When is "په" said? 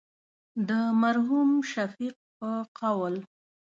2.37-2.49